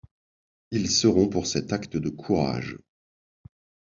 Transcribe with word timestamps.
Ils 0.71 0.89
seront 0.89 1.29
pour 1.29 1.45
cet 1.45 1.73
acte 1.73 1.95
de 1.95 2.09
courage. 2.09 2.75